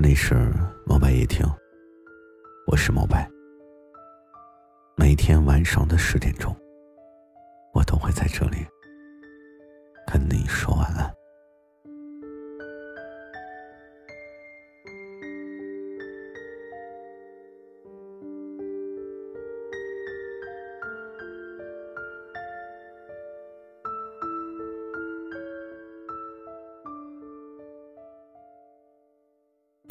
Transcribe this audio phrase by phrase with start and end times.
[0.00, 0.54] 这里是
[0.86, 1.44] 毛白夜听，
[2.68, 3.28] 我是毛白。
[4.96, 6.56] 每天晚上的十点钟，
[7.74, 8.58] 我都会在这里
[10.06, 10.97] 跟你说晚安。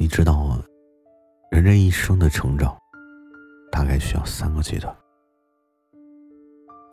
[0.08, 0.58] 你知道，
[1.52, 2.74] 人这一生的成长，
[3.70, 4.96] 大概需要三个阶段。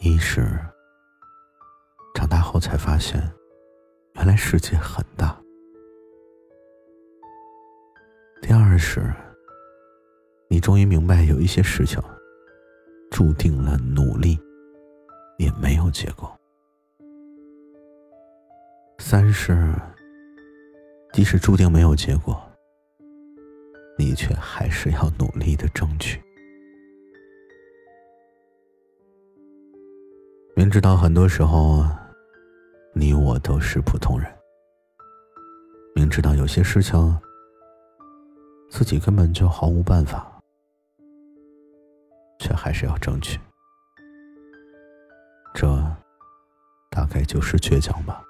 [0.01, 0.59] 一是
[2.13, 3.23] 长大后才发现，
[4.17, 5.29] 原来世界很大；
[8.43, 9.15] 第二是，
[10.49, 12.03] 你终于明白有一些事情，
[13.13, 14.37] 注定了努力
[15.39, 16.29] 也没有结果；
[18.99, 19.73] 三是，
[21.13, 22.44] 即使注定没有结果。
[23.97, 26.21] 你却还是要努力的争取。
[30.57, 31.85] 明知道很多时候，
[32.93, 34.31] 你我都是普通人。
[35.95, 37.21] 明知道有些事情，
[38.71, 40.41] 自己根本就毫无办法，
[42.39, 43.39] 却还是要争取。
[45.55, 45.69] 这，
[46.91, 48.23] 大概就是倔强吧。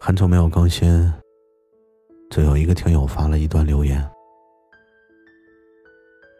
[0.00, 1.12] 很久没有更新。
[2.38, 4.08] 就有一个听友发了一段留言，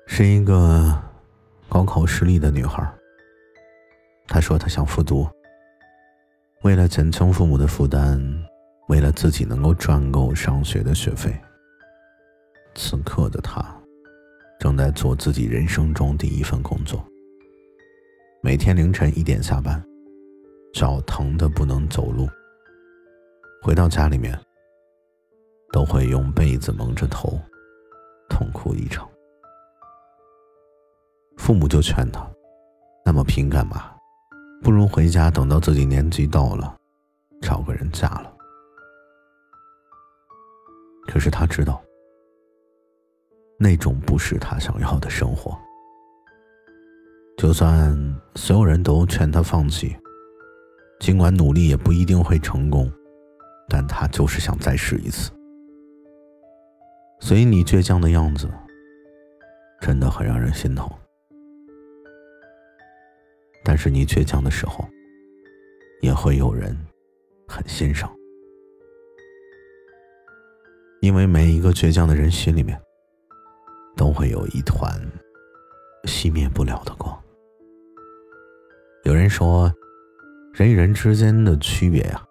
[0.06, 0.96] 是一个
[1.68, 2.88] 高考失利的女孩。
[4.28, 5.26] 她说她想复读，
[6.62, 8.16] 为了减轻父母的负担，
[8.86, 11.36] 为了自己能够赚够上学的学费。
[12.76, 13.60] 此刻的她，
[14.60, 17.04] 正在做自己人生中第一份工作，
[18.41, 19.84] 每天凌晨一点下班，
[20.72, 22.28] 脚疼的不能走路。
[23.65, 24.38] 回到家里面。
[25.72, 27.38] 都会用被子蒙着头，
[28.28, 29.08] 痛哭一场。
[31.36, 32.28] 父母就劝他
[33.04, 33.94] ：“那么拼干嘛？
[34.62, 36.76] 不如回家，等到自己年纪到了，
[37.40, 38.34] 找个人嫁了。”
[41.06, 41.80] 可是他知道，
[43.58, 45.56] 那种不是他想要的生活。
[47.36, 47.96] 就算
[48.34, 49.96] 所有人都劝他放弃，
[50.98, 52.92] 尽管努力也不一定会成功，
[53.68, 55.30] 但他就是想再试一次。
[57.28, 58.49] 所以你倔强的样子，
[59.83, 60.91] 真的很让人心疼。
[63.62, 64.89] 但是你倔强的时候，
[66.00, 66.75] 也会有人
[67.47, 68.11] 很欣赏，
[71.03, 72.81] 因为每一个倔强的人心里面，
[73.95, 74.99] 都会有一团
[76.05, 77.15] 熄灭不了的光。
[79.05, 79.71] 有人说，
[80.55, 82.25] 人与人之间的区别呀，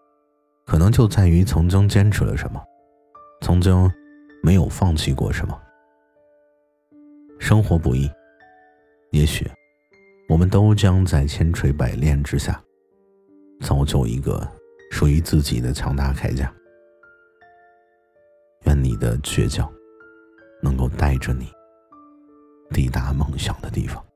[0.66, 2.60] 可能就在于曾经坚持了什么，
[3.42, 3.88] 曾经。
[4.42, 5.60] 没有放弃过什么。
[7.40, 8.10] 生活不易，
[9.12, 9.50] 也许
[10.30, 12.62] 我们都将在千锤百炼之下，
[13.62, 14.48] 造就一个
[14.92, 16.54] 属于自己的强大铠甲。
[18.66, 19.72] 愿你的倔强
[20.62, 21.50] 能够带着你
[22.72, 24.07] 抵达梦想的地方。